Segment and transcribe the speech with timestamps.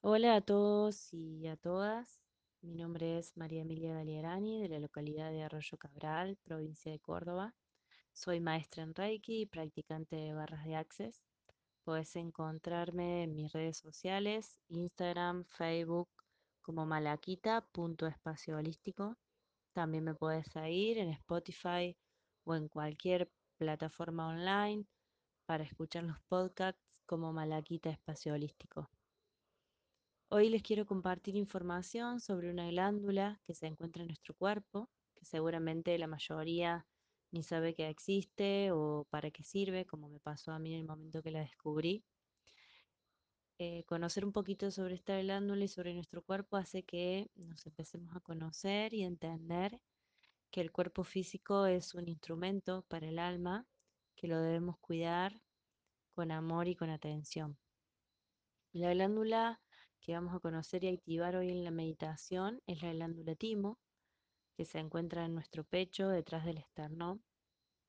[0.00, 2.20] Hola a todos y a todas.
[2.62, 7.56] Mi nombre es María Emilia Galierani de la localidad de Arroyo Cabral, provincia de Córdoba.
[8.12, 11.24] Soy maestra en Reiki y practicante de barras de Access.
[11.82, 16.08] Puedes encontrarme en mis redes sociales, Instagram, Facebook,
[16.62, 19.16] como malaquita.espacio holístico.
[19.72, 21.96] También me puedes seguir en Spotify
[22.44, 24.86] o en cualquier plataforma online
[25.44, 28.88] para escuchar los podcasts como Malaquita Espacio Holístico.
[30.30, 35.24] Hoy les quiero compartir información sobre una glándula que se encuentra en nuestro cuerpo, que
[35.24, 36.86] seguramente la mayoría
[37.30, 40.86] ni sabe que existe o para qué sirve, como me pasó a mí en el
[40.86, 42.04] momento que la descubrí.
[43.58, 48.14] Eh, conocer un poquito sobre esta glándula y sobre nuestro cuerpo hace que nos empecemos
[48.14, 49.80] a conocer y entender
[50.50, 53.66] que el cuerpo físico es un instrumento para el alma,
[54.14, 55.40] que lo debemos cuidar
[56.12, 57.56] con amor y con atención.
[58.72, 59.62] La glándula
[60.08, 63.78] que vamos a conocer y activar hoy en la meditación es la glándula timo,
[64.56, 67.22] que se encuentra en nuestro pecho, detrás del esternón.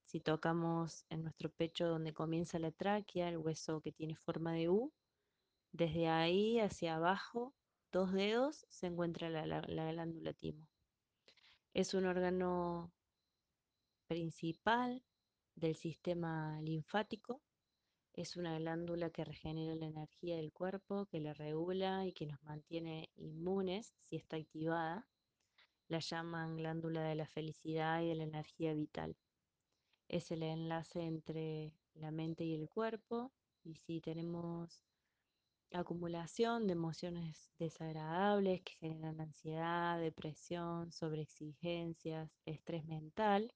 [0.04, 4.68] Si tocamos en nuestro pecho donde comienza la tráquea, el hueso que tiene forma de
[4.68, 4.92] U,
[5.72, 7.56] desde ahí hacia abajo,
[7.90, 10.68] dos dedos, se encuentra la, la, la glándula timo.
[11.74, 12.92] Es un órgano
[14.10, 15.06] principal
[15.56, 17.42] del sistema linfático
[18.22, 22.42] es una glándula que regenera la energía del cuerpo, que la regula y que nos
[22.44, 25.08] mantiene inmunes si está activada.
[25.88, 29.16] La llaman glándula de la felicidad y de la energía vital.
[30.10, 33.32] Es el enlace entre la mente y el cuerpo
[33.64, 34.84] y si tenemos
[35.72, 43.54] acumulación de emociones desagradables que generan ansiedad, depresión, sobreexigencias, estrés mental,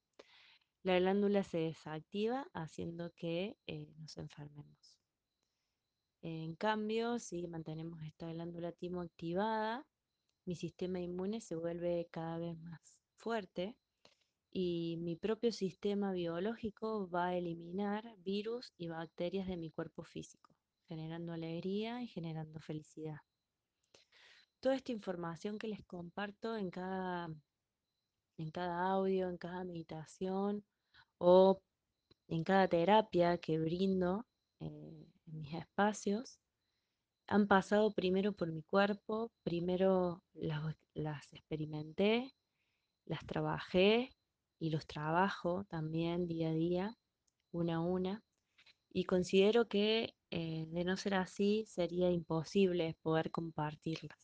[0.83, 4.99] la glándula se desactiva haciendo que eh, nos enfermemos.
[6.21, 9.85] En cambio, si mantenemos esta glándula timo activada,
[10.45, 13.75] mi sistema inmune se vuelve cada vez más fuerte
[14.51, 20.51] y mi propio sistema biológico va a eliminar virus y bacterias de mi cuerpo físico,
[20.87, 23.19] generando alegría y generando felicidad.
[24.59, 27.29] Toda esta información que les comparto en cada,
[28.43, 30.63] en cada audio, en cada meditación
[31.17, 31.61] o
[32.27, 34.25] en cada terapia que brindo
[34.59, 36.39] eh, en mis espacios,
[37.27, 42.33] han pasado primero por mi cuerpo, primero las, las experimenté,
[43.05, 44.11] las trabajé
[44.59, 46.97] y los trabajo también día a día,
[47.51, 48.23] una a una,
[48.91, 54.19] y considero que eh, de no ser así sería imposible poder compartirlas.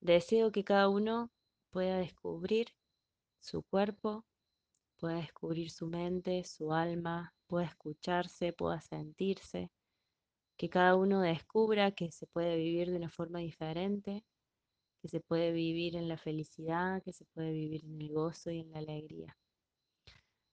[0.00, 1.30] Deseo que cada uno
[1.70, 2.68] pueda descubrir
[3.42, 4.24] su cuerpo,
[4.98, 9.70] pueda descubrir su mente, su alma, pueda escucharse, pueda sentirse,
[10.56, 14.24] que cada uno descubra que se puede vivir de una forma diferente,
[15.00, 18.60] que se puede vivir en la felicidad, que se puede vivir en el gozo y
[18.60, 19.36] en la alegría.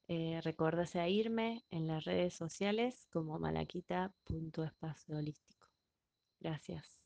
[0.08, 5.68] Eh, recuerda seguirme en las redes sociales como malaquita.espacio holístico.
[6.40, 6.99] Gracias.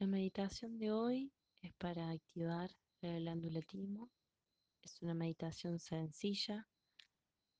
[0.00, 2.70] La meditación de hoy es para activar
[3.00, 4.12] la glándula timo.
[4.80, 6.68] Es una meditación sencilla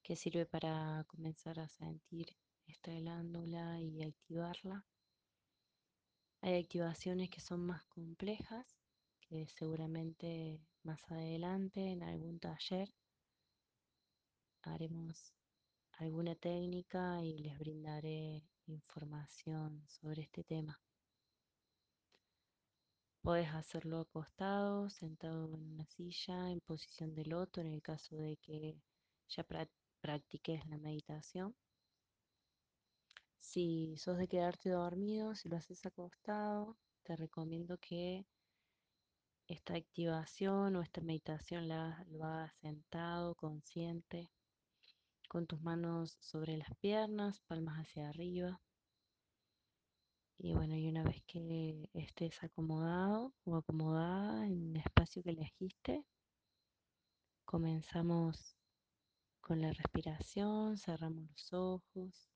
[0.05, 2.29] que sirve para comenzar a sentir
[2.69, 4.87] esta glándula y activarla.
[6.41, 8.79] Hay activaciones que son más complejas,
[9.21, 12.95] que seguramente más adelante en algún taller
[14.63, 15.35] haremos
[15.95, 20.81] alguna técnica y les brindaré información sobre este tema.
[23.29, 28.39] Puedes hacerlo acostado, sentado en una silla, en posición de loto, en el caso de
[28.39, 28.81] que
[29.29, 29.47] ya
[30.01, 31.55] practiques la meditación.
[33.39, 38.25] Si sos de quedarte dormido, si lo haces acostado, te recomiendo que
[39.47, 44.31] esta activación o esta meditación la, lo hagas sentado, consciente,
[45.29, 48.59] con tus manos sobre las piernas, palmas hacia arriba.
[50.41, 56.05] Y bueno, y una vez que estés acomodado o acomodada en el espacio que elegiste,
[57.45, 58.57] comenzamos
[59.41, 62.31] con la respiración, cerramos los ojos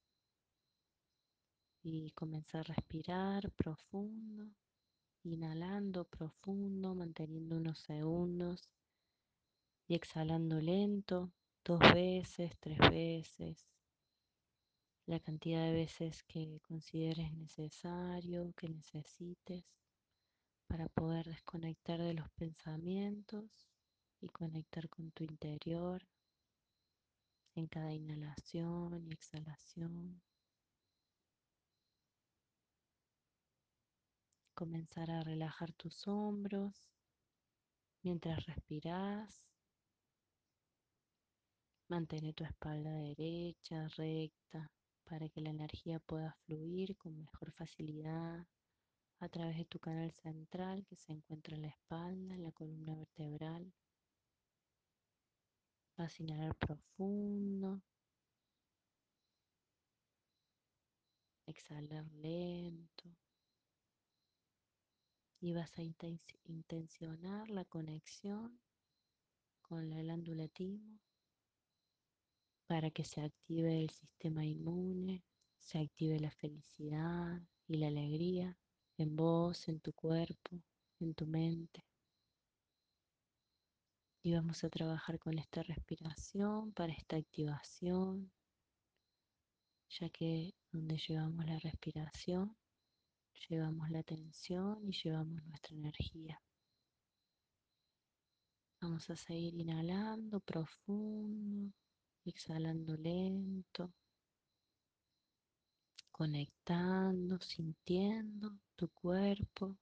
[1.84, 4.50] y comienza a respirar profundo,
[5.22, 8.69] inhalando profundo, manteniendo unos segundos
[9.87, 11.32] y exhalando lento,
[11.64, 13.64] dos veces, tres veces,
[15.06, 19.64] la cantidad de veces que consideres necesario, que necesites,
[20.66, 23.66] para poder desconectar de los pensamientos
[24.20, 26.06] y conectar con tu interior
[27.54, 30.22] en cada inhalación y exhalación.
[34.54, 36.87] Comenzar a relajar tus hombros
[38.02, 39.43] mientras respiras.
[41.88, 44.70] mantener tu espalda derecha, recta
[45.12, 48.47] para que la energía pueda fluir con mejor facilidad
[49.20, 52.94] a través de tu canal central que se encuentra en la espalda, en la columna
[52.94, 53.75] vertebral.
[55.99, 57.82] Vas a inhalar profundo.
[61.44, 63.14] Exhalar lento.
[65.41, 65.82] Y vas a
[66.44, 68.59] intencionar la conexión
[69.61, 71.03] con la glándula timo
[72.72, 75.22] para que se active el sistema inmune,
[75.58, 77.38] se active la felicidad
[77.69, 78.56] y la alegría
[78.96, 80.58] en vos, en tu cuerpo,
[80.98, 81.84] en tu mente.
[84.22, 88.32] Y vamos a trabajar con esta respiración para esta activación,
[89.90, 92.56] ya que donde llevamos la respiración,
[93.50, 96.40] llevamos la atención y llevamos nuestra energía.
[98.80, 101.75] Vamos a seguir inhalando profundo,
[102.24, 103.92] exhalando lento,
[106.10, 109.76] conectando, sintiendo tu cuerpo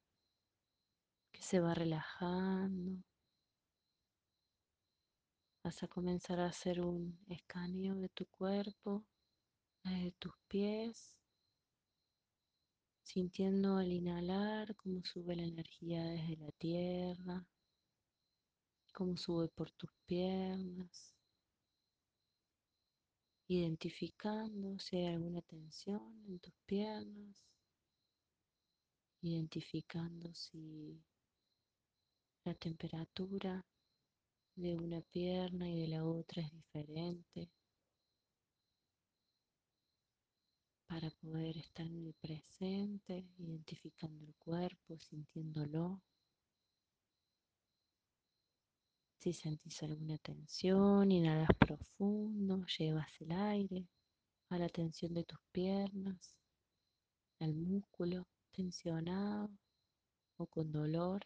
[1.32, 3.02] que se va relajando.
[5.62, 9.04] Vas a comenzar a hacer un escaneo de tu cuerpo,
[9.84, 11.16] de tus pies,
[13.02, 17.44] sintiendo al inhalar cómo sube la energía desde la tierra,
[18.94, 21.19] cómo sube por tus piernas,
[23.52, 27.36] identificando si hay alguna tensión en tus piernas,
[29.22, 31.02] identificando si
[32.44, 33.66] la temperatura
[34.54, 37.50] de una pierna y de la otra es diferente
[40.86, 46.00] para poder estar en el presente, identificando el cuerpo, sintiéndolo.
[49.20, 53.86] Si sentís alguna tensión, inhalas profundo, llevas el aire
[54.48, 56.34] a la tensión de tus piernas,
[57.38, 59.50] al músculo tensionado
[60.38, 61.20] o con dolor.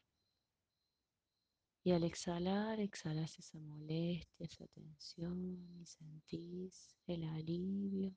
[1.85, 8.12] Y al exhalar, exhalas esa molestia, esa tensión y sentís el alivio.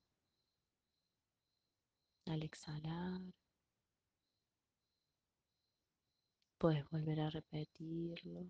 [2.26, 3.22] Al exhalar,
[6.58, 8.50] puedes volver a repetirlo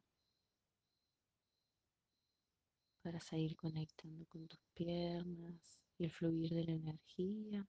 [3.08, 7.66] para seguir conectando con tus piernas y el fluir de la energía.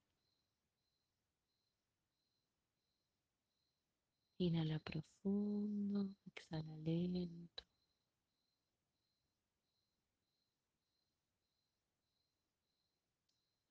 [4.39, 7.63] Inhala profundo, exhala lento.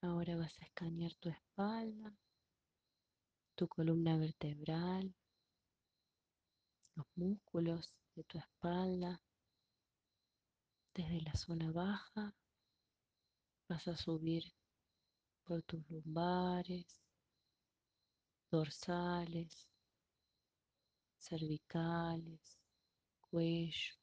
[0.03, 2.15] Ahora vas a escanear tu espalda,
[3.55, 5.13] tu columna vertebral,
[6.95, 9.21] los músculos de tu espalda,
[10.97, 12.35] desde la zona baja
[13.69, 14.43] vas a subir
[15.43, 16.87] por tus lumbares,
[18.49, 19.69] dorsales,
[21.19, 22.57] cervicales,
[23.21, 23.93] cuello.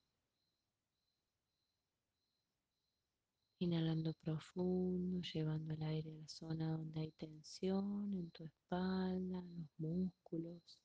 [3.58, 9.56] Inhalando profundo, llevando el aire a la zona donde hay tensión en tu espalda, en
[9.56, 10.78] los músculos,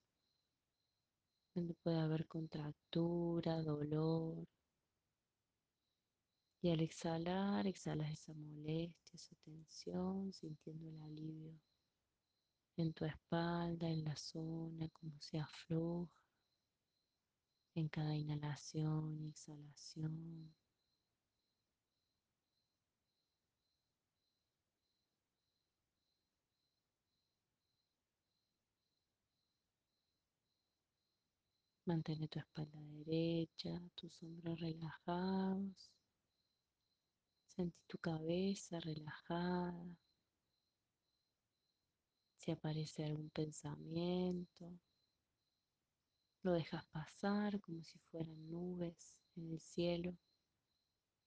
[1.54, 4.48] donde puede haber contractura, dolor,
[6.62, 11.54] y al exhalar, exhalas esa molestia, esa tensión, sintiendo el alivio
[12.78, 16.12] en tu espalda, en la zona, como se afloja
[17.76, 20.54] en cada inhalación y exhalación.
[31.86, 35.99] Mantén tu espalda derecha, tus hombros relajados.
[37.60, 39.86] Sentí tu cabeza relajada.
[42.38, 44.80] Si aparece algún pensamiento,
[46.44, 50.16] lo dejas pasar como si fueran nubes en el cielo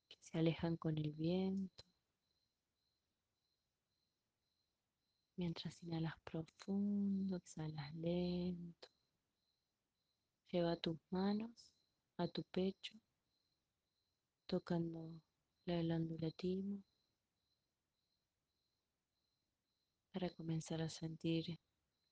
[0.08, 1.84] que se alejan con el viento.
[5.36, 8.88] Mientras inhalas profundo, exhalas lento.
[10.50, 11.74] Lleva tus manos
[12.16, 12.94] a tu pecho,
[14.46, 15.20] tocando
[15.64, 16.82] la glándula timo
[20.12, 21.58] para comenzar a sentir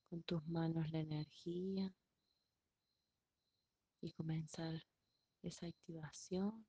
[0.09, 1.95] con tus manos la energía
[4.01, 4.83] y comenzar
[5.43, 6.67] esa activación.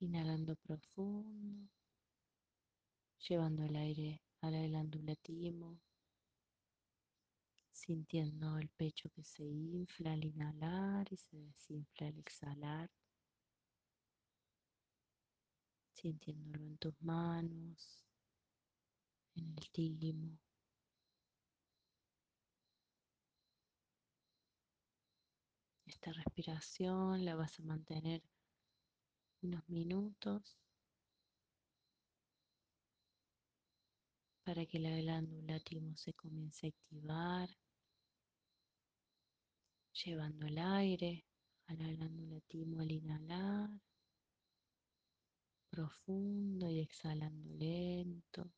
[0.00, 1.70] Inhalando profundo,
[3.28, 5.14] llevando el aire a la glándula
[7.70, 12.90] sintiendo el pecho que se infla al inhalar y se desinfla al exhalar,
[16.02, 18.02] sintiéndolo en tus manos,
[19.36, 20.36] en el timo.
[25.86, 28.20] Esta respiración la vas a mantener
[29.42, 30.58] unos minutos
[34.42, 37.48] para que la glándula timo se comience a activar,
[39.92, 41.24] llevando el aire
[41.66, 43.70] a la glándula timo al inhalar,
[45.72, 48.52] profundo y exhalando lento.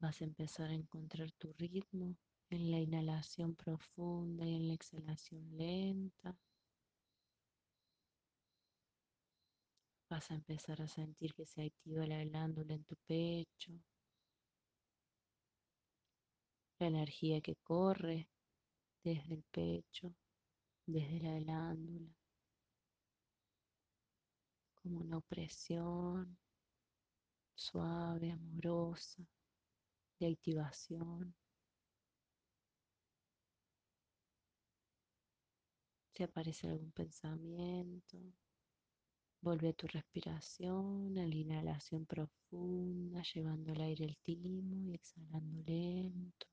[0.00, 2.16] Vas a empezar a encontrar tu ritmo
[2.48, 6.34] en la inhalación profunda y en la exhalación lenta.
[10.08, 13.78] Vas a empezar a sentir que se activa la glándula en tu pecho,
[16.78, 18.30] la energía que corre
[19.04, 20.14] desde el pecho,
[20.86, 22.19] desde la glándula,
[24.82, 26.38] como una opresión
[27.54, 29.26] suave, amorosa,
[30.18, 31.34] de activación.
[36.12, 38.18] Si aparece algún pensamiento,
[39.42, 45.62] Vuelve a tu respiración, a la inhalación profunda, llevando el aire al timo y exhalando
[45.62, 46.49] lento.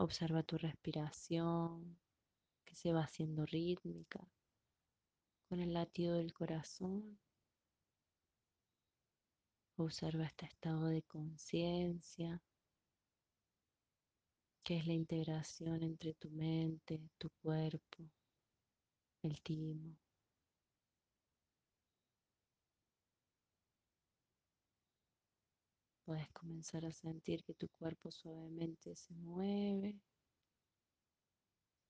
[0.00, 1.98] Observa tu respiración
[2.64, 4.20] que se va haciendo rítmica
[5.48, 7.18] con el latido del corazón.
[9.76, 12.40] Observa este estado de conciencia
[14.62, 18.08] que es la integración entre tu mente, tu cuerpo,
[19.22, 19.96] el timo.
[26.08, 30.00] Puedes comenzar a sentir que tu cuerpo suavemente se mueve.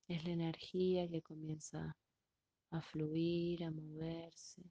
[0.09, 1.97] Es la energía que comienza
[2.71, 4.65] a fluir, a moverse.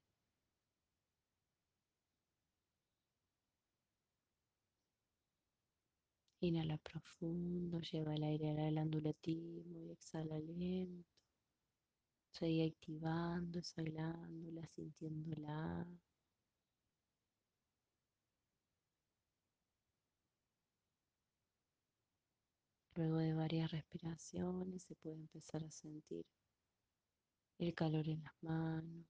[6.42, 11.10] Inhala profundo, lleva el aire a la y exhala lento.
[12.32, 15.88] Sigue activando esa glándula, sintiéndola.
[22.98, 26.26] Luego de varias respiraciones se puede empezar a sentir
[27.60, 29.06] el calor en las manos,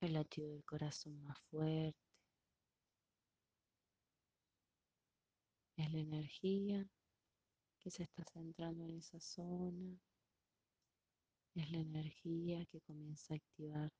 [0.00, 1.96] el latido del corazón más fuerte.
[5.76, 6.84] Es la energía
[7.78, 9.96] que se está centrando en esa zona.
[11.54, 13.92] Es la energía que comienza a activar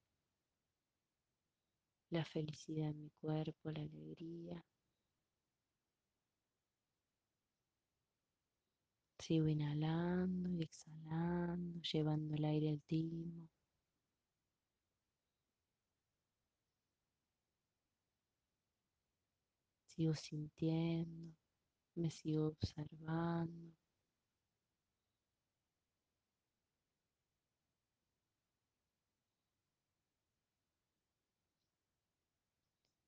[2.11, 4.67] la felicidad en mi cuerpo, la alegría.
[9.25, 13.49] Sigo inhalando y exhalando, llevando el aire al timo.
[19.87, 21.35] Sigo sintiendo
[21.95, 23.73] me sigo observando.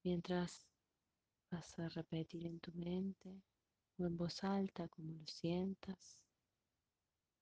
[0.02, 0.66] Mientras
[1.50, 3.42] vas a repetir en tu mente
[3.98, 6.20] o en voz alta como lo sientas,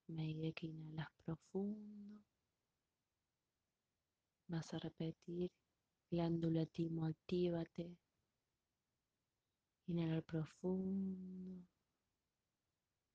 [0.06, 2.22] me diré que inhalas profundo.
[4.46, 5.50] Vas a repetir,
[6.10, 7.96] glándula timo, actívate.
[9.86, 11.66] Inhalar profundo.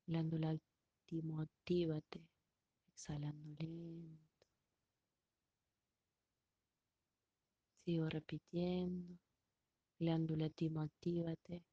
[0.07, 0.57] Glándula
[1.05, 2.27] timo, actívate.
[2.87, 4.47] Exhalando lento.
[7.85, 9.17] Sigo repitiendo.
[9.99, 11.68] Glándula timo, actívate.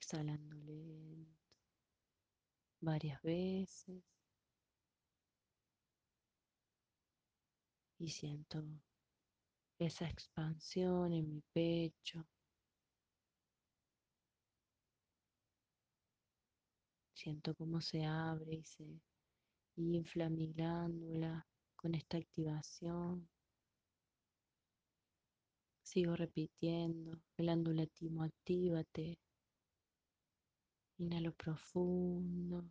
[0.00, 1.36] Exhalando lento.
[2.80, 4.02] Varias veces.
[7.98, 8.64] Y siento
[9.78, 12.26] esa expansión en mi pecho.
[17.14, 18.86] Siento cómo se abre y se
[19.76, 23.28] infla mi glándula con esta activación.
[25.82, 29.18] Sigo repitiendo, glándula timo, actívate.
[31.00, 32.70] Inhalo profundo.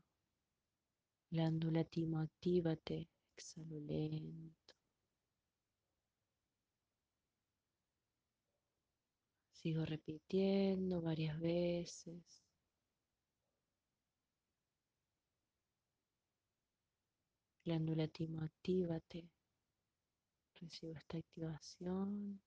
[1.31, 3.09] Glándula timo, actívate.
[3.35, 4.75] Exhalo lento.
[9.51, 12.23] Sigo repitiendo varias veces.
[17.65, 19.27] Glándula timo, actívate.
[20.61, 22.39] Recibo esta activación.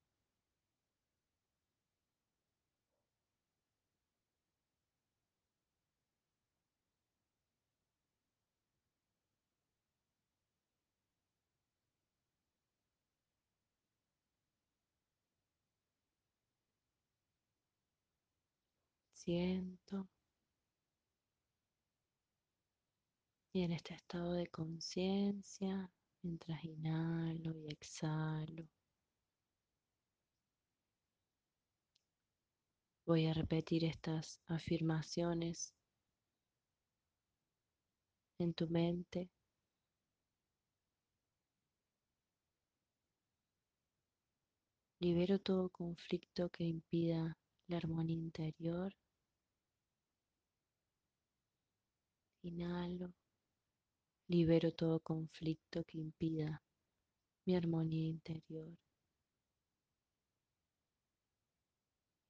[19.24, 20.08] Siento.
[23.52, 25.88] Y en este estado de conciencia,
[26.22, 28.66] mientras inhalo y exhalo,
[33.06, 35.72] voy a repetir estas afirmaciones
[38.38, 39.30] en tu mente.
[44.98, 47.38] Libero todo conflicto que impida
[47.68, 48.92] la armonía interior.
[52.42, 53.14] Inhalo.
[54.28, 56.60] Libero todo conflicto que impida
[57.44, 58.76] mi armonía interior.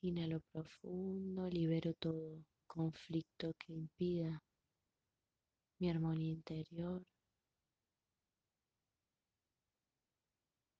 [0.02, 4.42] Inhalo profundo, libero todo conflicto que impida
[5.78, 7.02] mi armonía interior.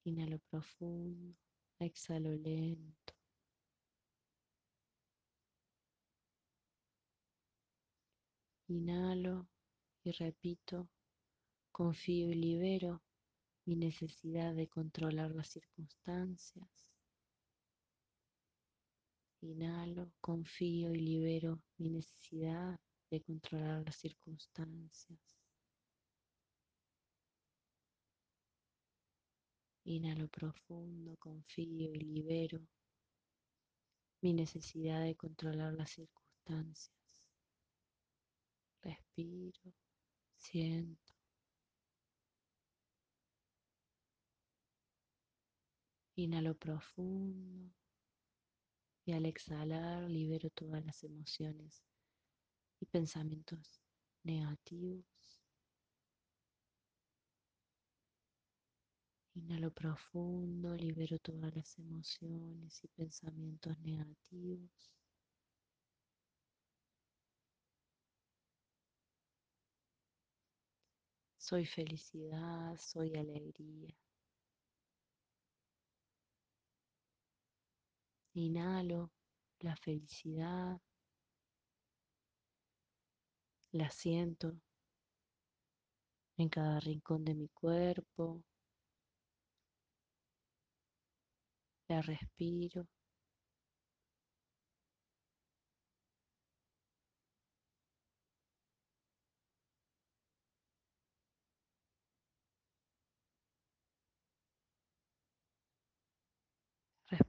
[0.05, 1.35] Inhalo profundo,
[1.79, 3.12] exhalo lento.
[8.73, 9.47] Inhalo
[10.03, 10.89] y repito,
[11.71, 13.03] confío y libero
[13.67, 16.71] mi necesidad de controlar las circunstancias.
[19.43, 25.21] Inhalo, confío y libero mi necesidad de controlar las circunstancias.
[29.85, 32.67] Inhalo profundo, confío y libero
[34.23, 37.02] mi necesidad de controlar las circunstancias.
[38.83, 39.73] Respiro,
[40.37, 41.13] siento.
[46.17, 47.73] Inhalo profundo
[49.05, 51.83] y al exhalar libero todas las emociones
[52.81, 53.81] y pensamientos
[54.23, 55.07] negativos.
[59.35, 64.93] Inhalo profundo, libero todas las emociones y pensamientos negativos.
[71.53, 73.95] Soy felicidad, soy alegría.
[78.33, 79.11] Inhalo
[79.61, 80.81] la felicidad,
[83.73, 84.55] la siento
[86.39, 88.43] en cada rincón de mi cuerpo,
[91.87, 92.87] la respiro.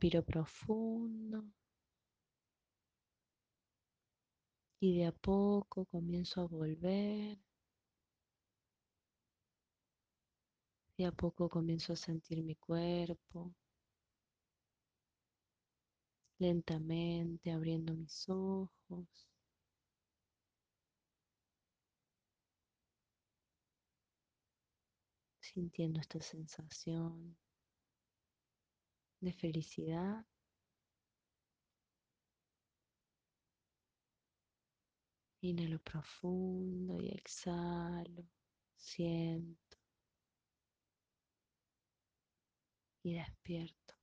[0.03, 1.45] Respiro profundo
[4.81, 7.39] y de a poco comienzo a volver.
[10.97, 13.53] De a poco comienzo a sentir mi cuerpo.
[16.37, 19.29] Lentamente abriendo mis ojos.
[25.39, 27.37] Sintiendo esta sensación
[29.23, 30.25] de felicidad.
[35.41, 38.25] Inhalo profundo y exhalo.
[38.75, 39.77] Siento.
[43.03, 43.93] Y despierto.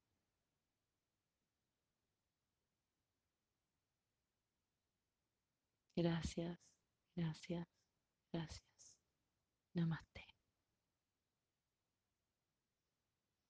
[5.96, 6.59] Gracias,
[7.14, 7.66] gracias,
[8.33, 8.96] gracias.
[9.74, 10.29] Namaste.